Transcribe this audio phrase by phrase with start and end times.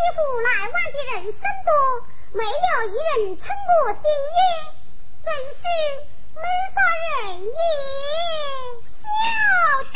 [0.00, 1.70] 西湖来往的人甚多，
[2.32, 2.48] 没有
[2.88, 3.44] 一人称
[3.84, 4.40] 我心悦，
[5.22, 5.60] 真是
[6.36, 6.40] 没
[6.74, 6.80] 法
[7.28, 7.52] 人也
[8.80, 9.04] 笑
[9.92, 9.94] 去。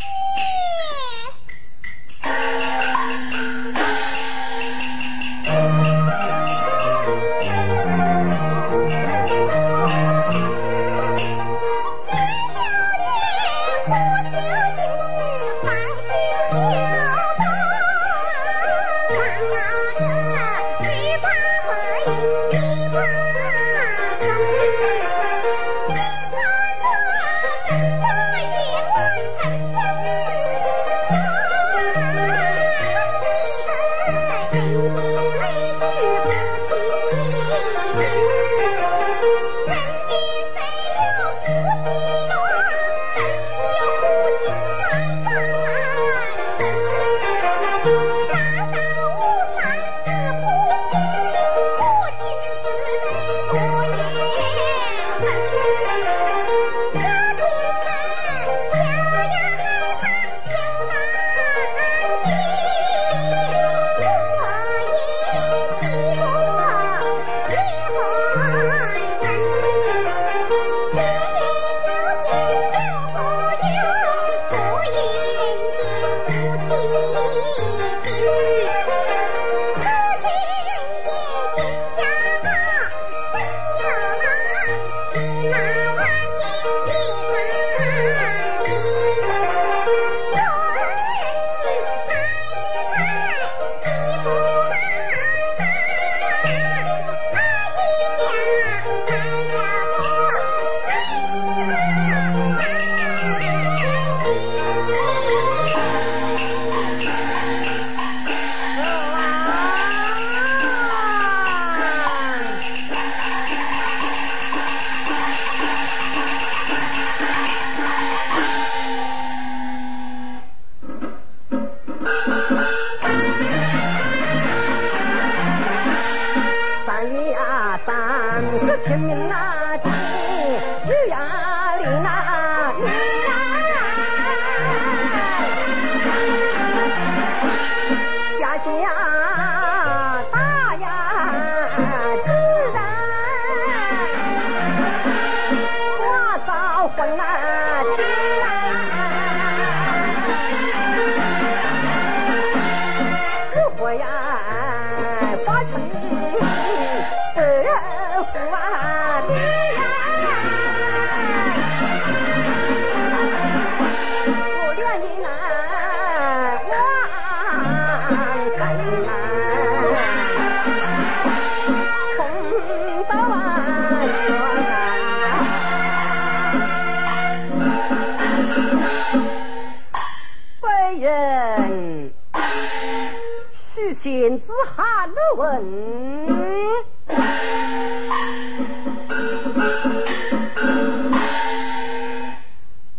[185.34, 185.62] 问，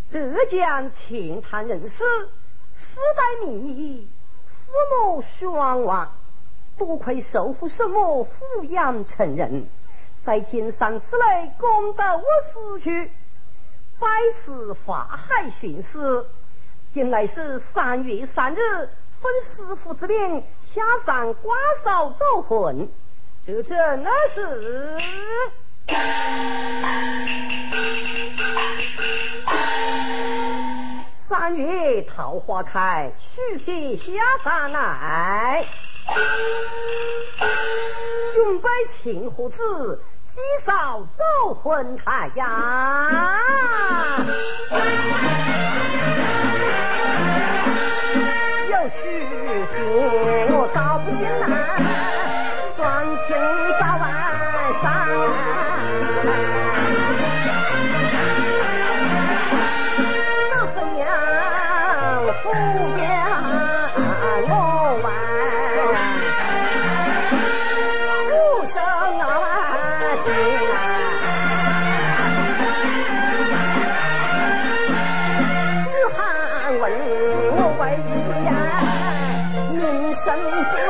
[0.08, 1.96] 浙江钱塘人士，
[2.76, 4.08] 世代名医，
[4.48, 4.72] 父
[5.14, 6.12] 母双亡，
[6.78, 9.68] 多亏受父生母抚养成人，
[10.26, 13.12] 在金山之内功德无死去，
[14.00, 14.08] 百
[14.44, 16.26] 世法海巡视。
[16.92, 18.90] 今来是三月三日，
[19.44, 22.90] 师傅之命下山刮扫走魂，
[23.46, 25.00] 这真那是。
[31.28, 34.04] 三月桃花开，许仙下
[34.44, 35.66] 山来，
[38.34, 38.70] 准备
[39.02, 40.02] 请何子，
[40.34, 43.42] 祭扫走魂台呀。
[49.96, 50.02] 你，
[50.52, 51.75] 我高兴啊。
[80.26, 80.90] 身弯，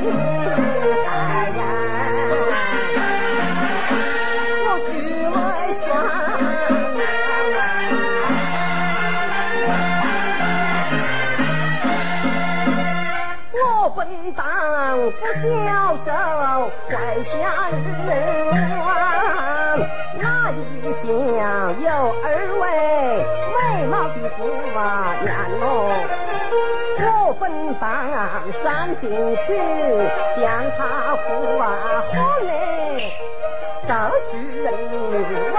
[0.00, 0.02] 不
[1.04, 1.08] 带
[1.56, 1.58] 烟。
[4.66, 4.90] 我出，
[13.54, 13.54] 我
[13.94, 13.96] 不
[14.32, 14.38] 当
[15.12, 15.22] 不
[15.64, 15.68] 叫
[16.02, 16.08] 走
[16.88, 16.92] 怪
[17.22, 17.32] 相。
[25.24, 25.64] 马娘哦，
[27.28, 27.82] 我本当
[28.52, 29.10] 上进
[29.46, 29.48] 去
[30.40, 30.42] 将
[30.76, 30.78] 他
[31.16, 31.62] 扶啊
[32.12, 32.48] 好嘞，
[33.86, 33.92] 都
[34.30, 34.30] 是
[34.62, 34.66] 人
[35.52, 35.58] 问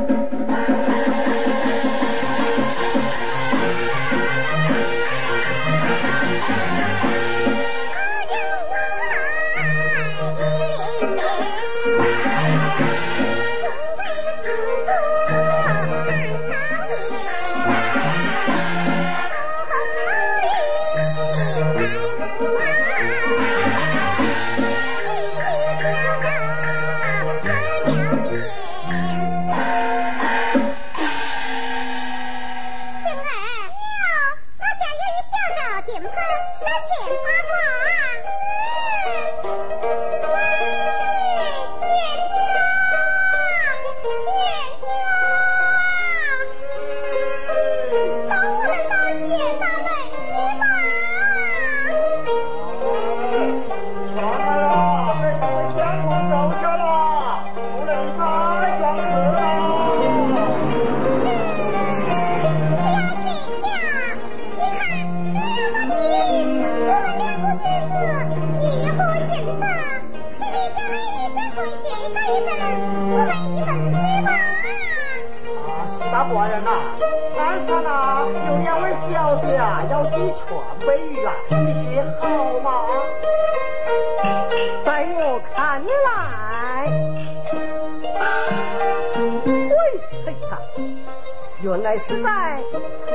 [91.63, 92.63] 原来是在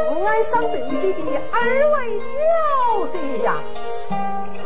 [0.08, 1.20] 福安上登记的
[1.52, 1.60] 二
[1.90, 3.54] 位小姐呀。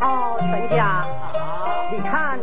[0.02, 1.02] 哦，陈家，
[1.90, 2.38] 你看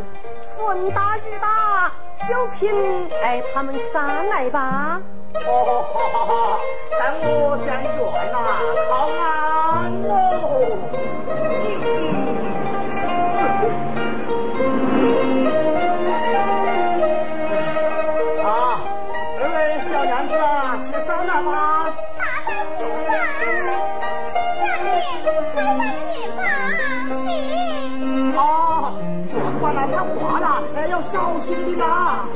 [0.56, 1.92] 风大雨大，
[2.28, 5.00] 就请哎他们上来吧。
[5.46, 6.58] 哦，好好好，
[6.98, 7.68] 等我讲
[8.04, 8.36] 完了，
[8.90, 9.27] 好啊。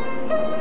[0.02, 0.51] Thank you.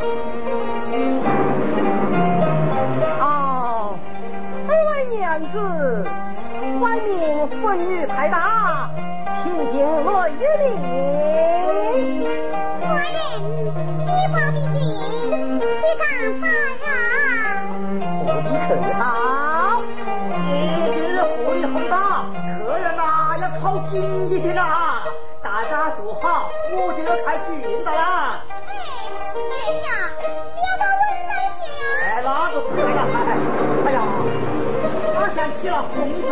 [35.59, 36.27] 小公主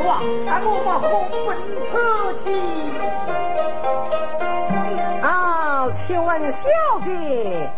[0.46, 1.58] 咱，莫把红粉
[1.92, 1.92] 吹。
[5.22, 6.58] 啊，请问小
[7.04, 7.70] 姐，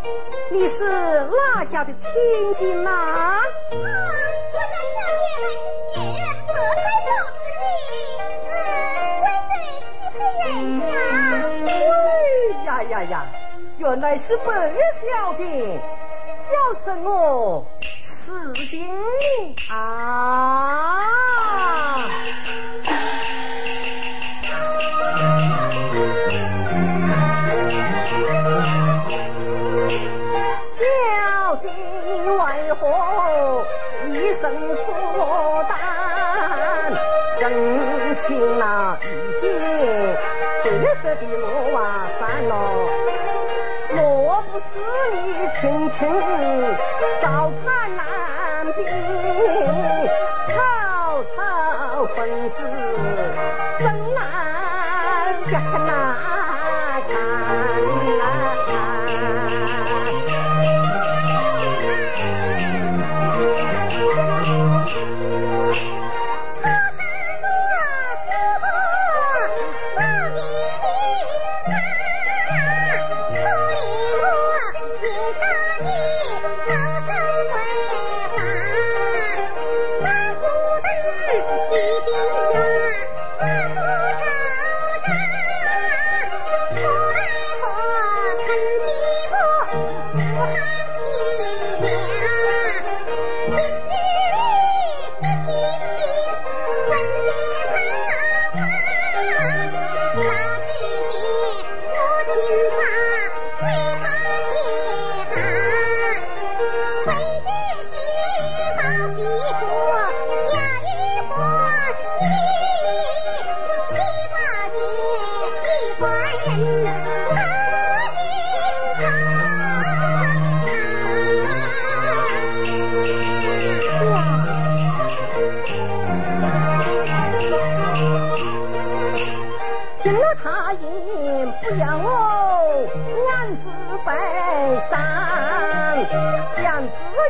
[0.51, 2.03] 你是哪家的千
[2.57, 2.89] 金呐？
[2.91, 3.41] 啊，
[6.47, 6.53] 我
[7.05, 7.07] 小
[7.37, 7.49] 姐
[9.23, 9.25] 来，
[10.45, 10.83] 人家。
[12.65, 13.25] 呀呀呀，
[13.77, 15.79] 原来是白小姐，
[16.47, 16.51] 笑
[16.83, 17.65] 死我！
[18.23, 19.55] 四金！
[19.69, 21.01] 啊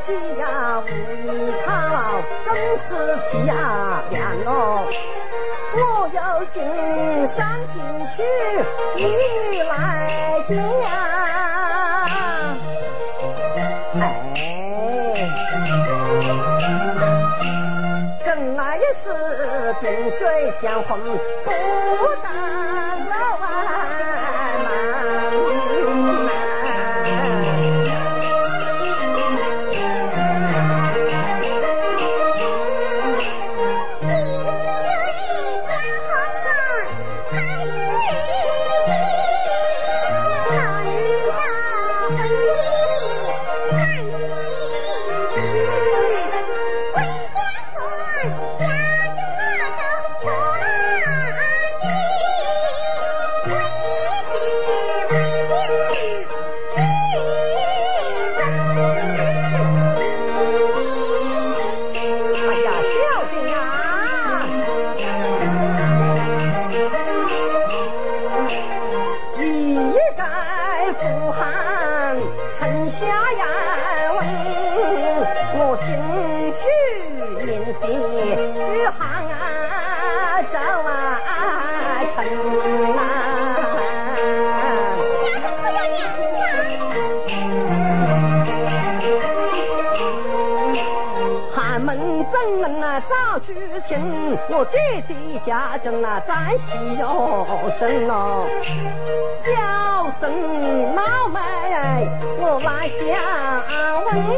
[0.06, 2.90] 既呀无依靠更是
[3.30, 3.71] 奇啊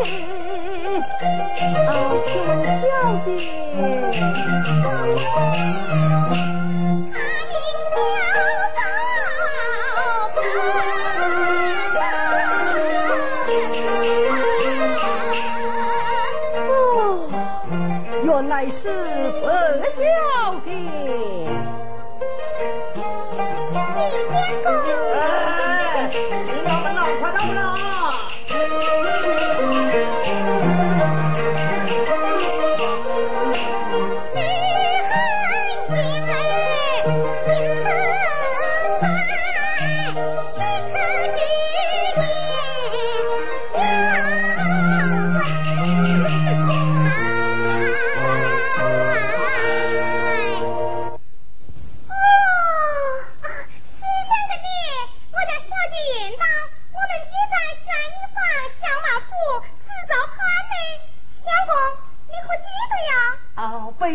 [0.03, 0.11] 相
[1.87, 2.91] 问，请问小
[3.25, 3.29] 姐。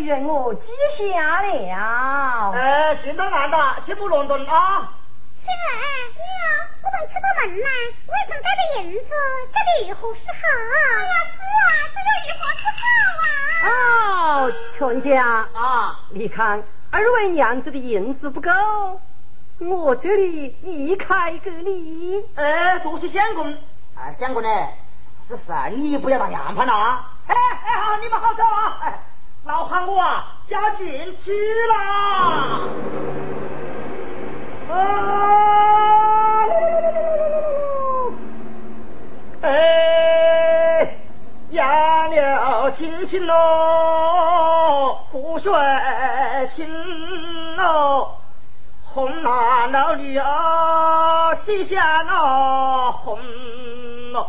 [0.09, 2.51] 下了。
[2.53, 4.91] 哎，进到案的，请不乱动啊！
[5.45, 5.71] 青儿，
[6.17, 6.25] 娘，
[6.83, 7.41] 我们出到门
[8.77, 9.09] 银子，
[9.53, 10.33] 这里何是好？
[10.73, 12.81] 哎呀，是啊，这又如何是好
[13.21, 13.69] 啊？
[13.69, 15.09] 哦，全家
[15.53, 18.49] 啊，你看，二位娘子的银子不够，
[19.59, 22.23] 我这里一开给你。
[22.35, 23.55] 哎，多谢相公。
[23.95, 24.49] 哎，相公呢？
[25.27, 27.11] 是生意不要打样盘了啊！
[27.27, 28.79] 哎哎，好，你们好走啊！
[28.81, 28.99] 哎。
[29.49, 30.87] 老喊我啊，家俊
[31.25, 31.33] 去
[31.65, 31.73] 了。
[34.71, 36.45] 啊！
[39.41, 40.95] 哎，
[41.49, 41.65] 养
[42.11, 45.51] 了亲亲喽，苦水
[46.55, 46.69] 亲
[47.55, 48.07] 喽，
[48.93, 53.17] 红男了女儿西下了红
[54.11, 54.27] 喽，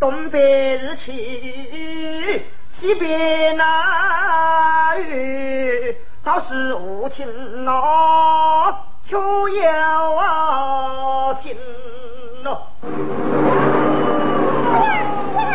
[0.00, 2.46] 东北日去。
[2.76, 11.56] 西边那雨倒是无情咯，秋要停
[12.42, 12.66] 咯。
[14.72, 14.86] 哎呀，
[15.32, 15.50] 青儿，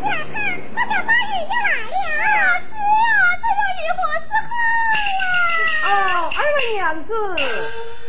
[0.00, 0.34] 你来看，
[0.74, 1.86] 那小大雨又来了。
[2.66, 4.50] 是啊，这又如何是好
[5.20, 5.24] 呀？
[5.86, 5.86] 哦，
[6.34, 7.10] 二位娘子，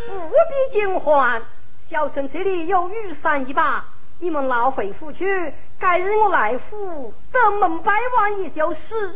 [0.07, 0.11] 不
[0.49, 1.41] 必惊慌，
[1.89, 3.83] 小生这里有雨伞一把。
[4.19, 9.13] 你们老回府去，改日我来府登门拜望也就是了。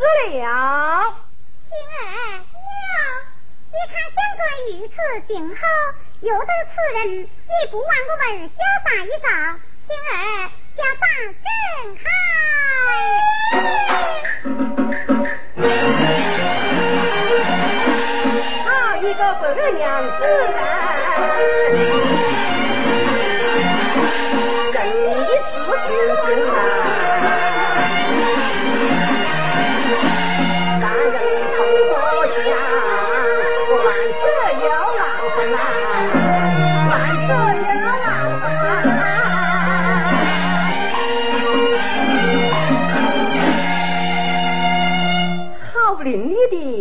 [1.70, 2.44] 星儿娘，
[3.72, 4.94] 你看相公如此
[5.28, 5.62] 定好，
[6.20, 7.28] 有得此人，也
[7.72, 8.52] 不枉我们潇
[8.84, 9.28] 洒一遭。
[9.88, 10.16] 星儿
[10.76, 11.06] 家大
[11.44, 11.48] 正
[12.04, 12.06] 好。
[18.70, 19.82] 啊，一个白娘
[20.20, 20.22] 子。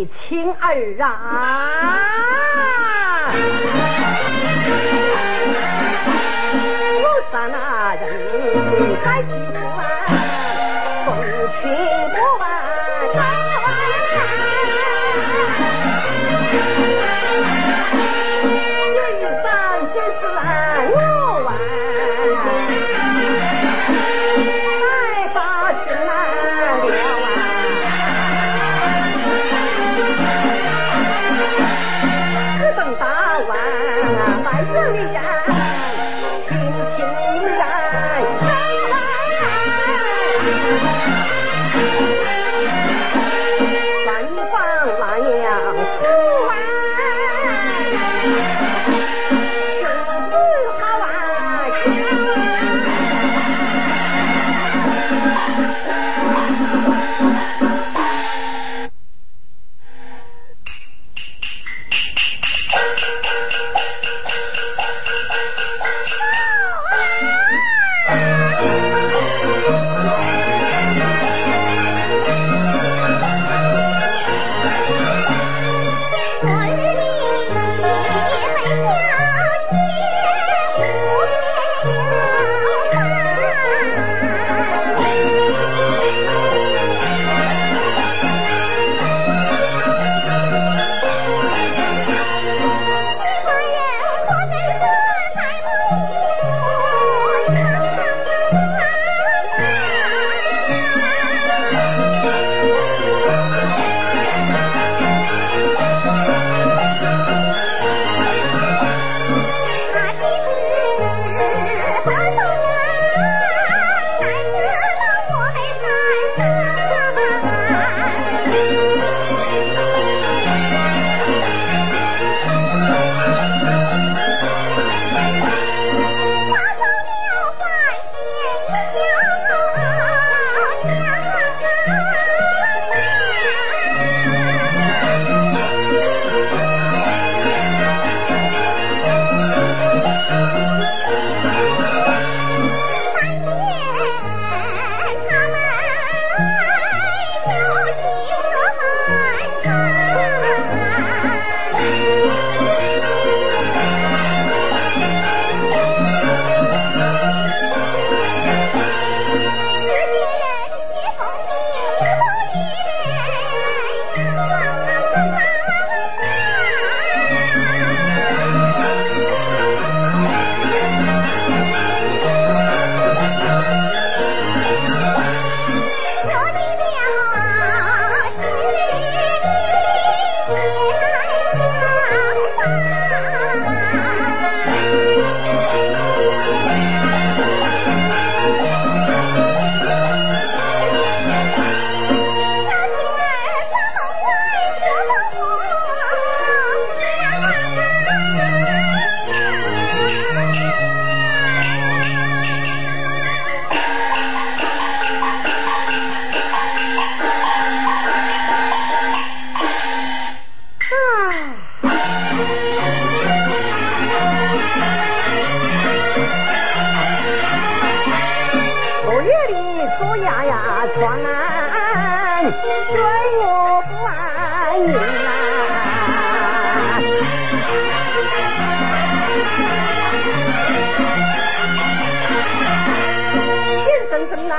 [0.04, 2.05] 亲儿啊，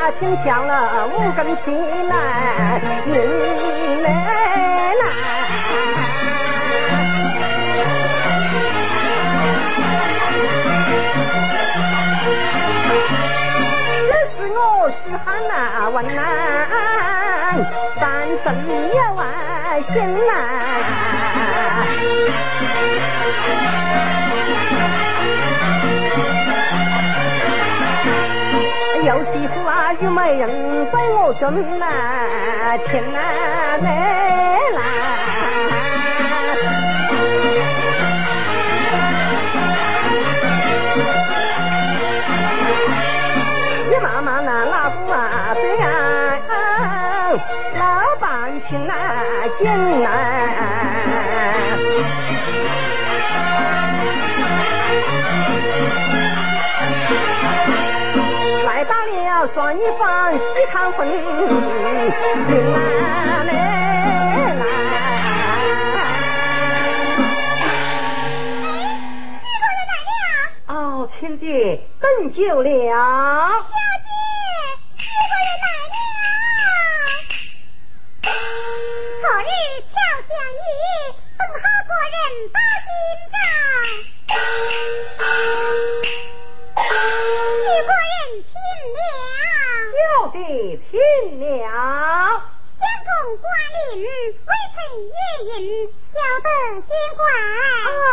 [0.09, 1.69] 那天降了五更起
[2.07, 4.07] 来，人来
[4.93, 5.03] 来。
[15.03, 16.15] 是汉那万难，
[17.99, 18.01] 三
[18.41, 18.47] 分
[18.93, 19.27] 也万
[19.83, 19.93] 心
[20.25, 20.31] 难。
[29.07, 30.49] 有媳妇啊，有媒人
[30.91, 33.87] 在我中呐，天南来
[34.69, 34.77] 你。
[44.03, 45.87] 妈妈那老夫啊，对啊，
[47.79, 47.81] 老
[48.19, 48.27] 板
[48.67, 48.93] 请啊，
[49.57, 49.71] 见
[50.03, 50.05] 啊。
[50.05, 50.36] 来
[59.67, 60.39] 了双一房喜
[60.71, 61.13] 康婚，迎
[62.73, 63.53] 啊来来。
[70.67, 72.69] 哦，亲姐，等久了。
[79.19, 79.49] 昨日
[79.83, 79.95] 巧
[80.29, 80.65] 相遇，
[81.37, 82.15] 等候国人
[82.53, 82.57] 把
[90.47, 90.97] 亲
[91.39, 91.67] 了，
[92.79, 95.11] 相公挂令，微臣夜
[95.59, 96.47] 饮，晓得
[96.83, 97.19] 见怪。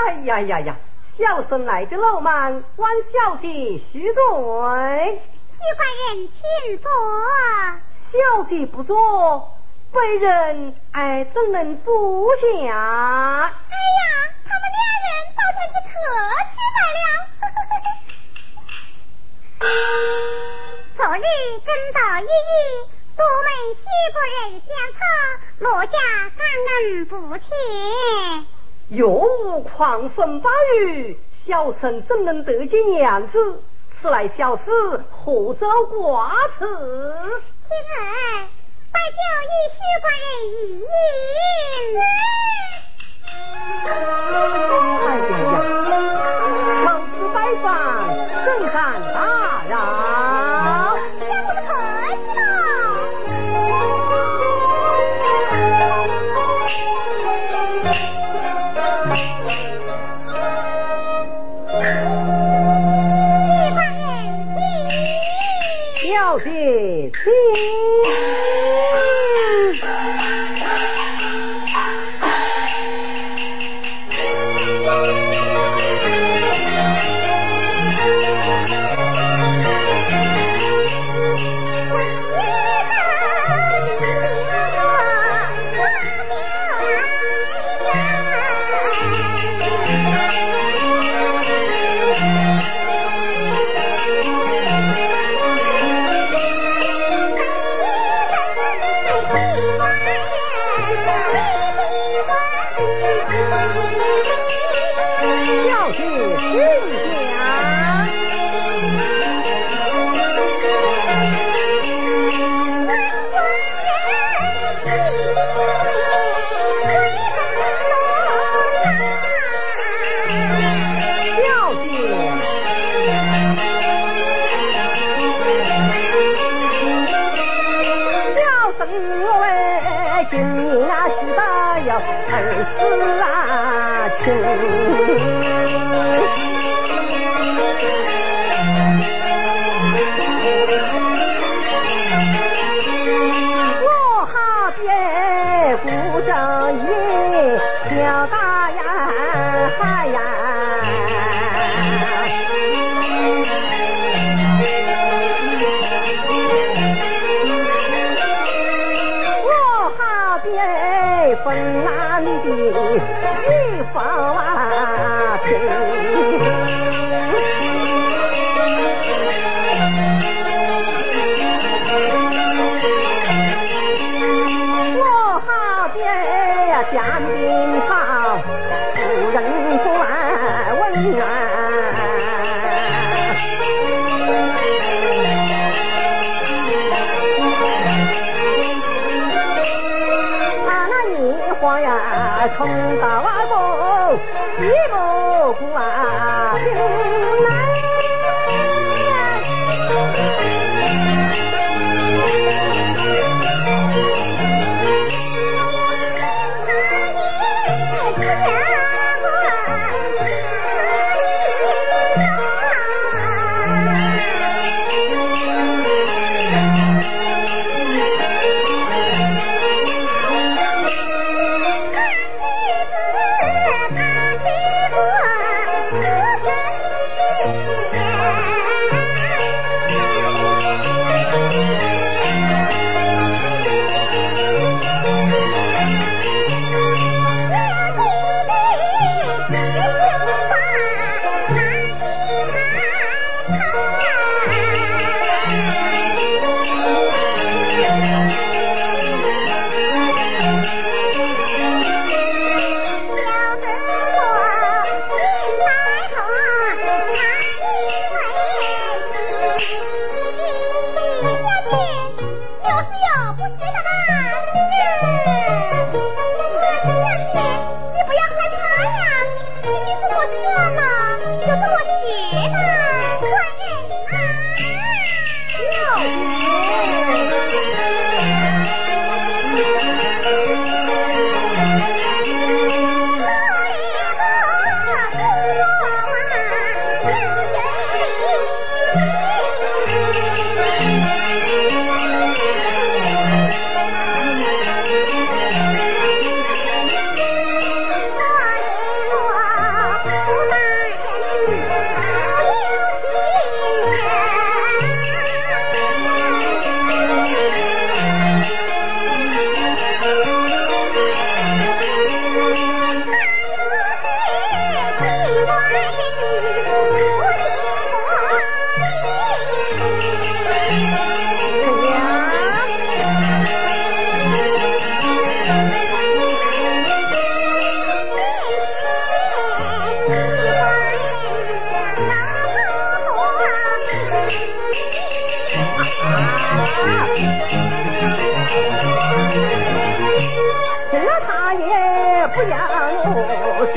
[0.06, 0.76] 哎呀呀呀，
[1.16, 5.22] 小生来的老慢，望小姐恕罪。
[5.48, 6.90] 许官人请坐。
[8.10, 9.50] 小姐不坐。
[9.92, 12.42] 被人哎，怎能坐下？
[12.44, 13.52] 哎呀，
[14.44, 15.94] 他们两人倒天去客
[16.50, 17.00] 气来了。
[20.96, 21.22] 昨日
[21.64, 22.28] 真道一语，
[23.16, 24.98] 多门许国人相差，
[25.60, 25.92] 落下
[26.36, 27.48] 感恩不浅。
[28.90, 30.50] 若无狂风暴
[30.80, 33.62] 雨，小生怎能得见娘子？
[34.02, 34.64] 此来小事，
[35.10, 36.66] 何遭挂齿？
[36.66, 38.46] 妻儿。
[38.92, 40.84] 拜就与许官人一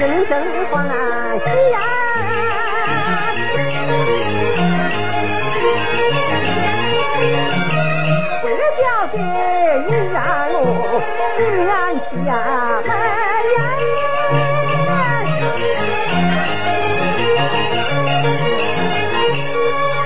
[0.07, 0.39] 人生
[0.71, 0.83] 花
[1.37, 1.45] 谢，
[8.41, 9.17] 为了小姐
[9.85, 10.17] 你呀
[10.49, 10.55] 我，
[11.35, 11.69] 自然
[12.25, 12.29] 呀。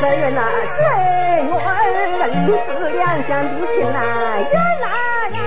[0.01, 0.41] 这人呐，
[0.73, 0.79] 谁
[1.45, 1.53] 愿
[1.93, 3.61] 人死两相离？
[3.77, 3.95] 情呐，
[4.81, 4.85] 呐
[5.35, 5.39] 呀。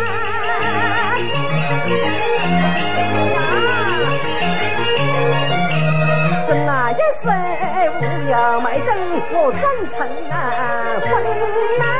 [6.66, 7.26] 那，一岁
[7.90, 8.88] 无娘埋正，
[9.32, 9.98] 我真成
[10.30, 10.36] 啊，
[11.82, 11.93] 啊。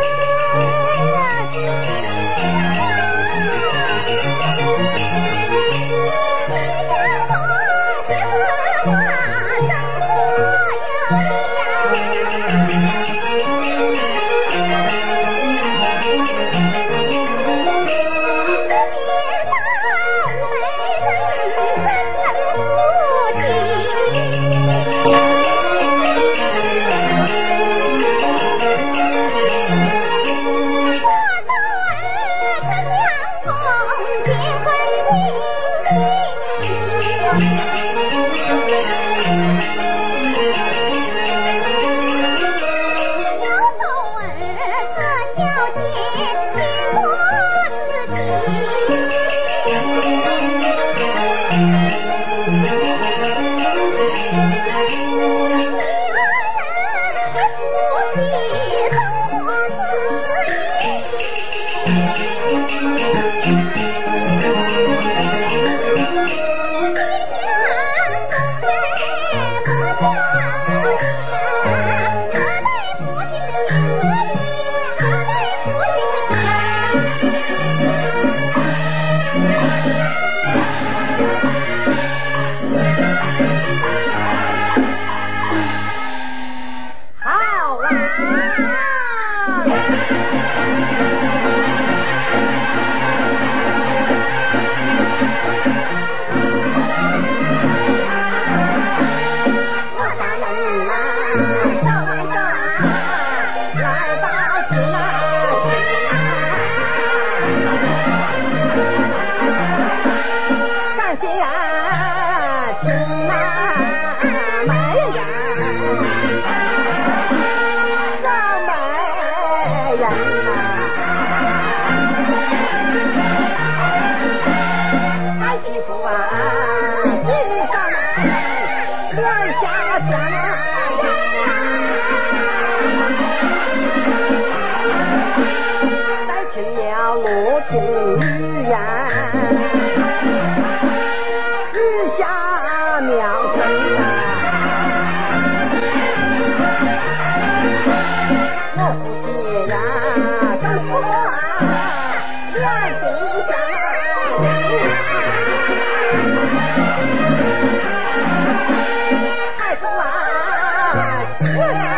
[161.41, 161.85] 我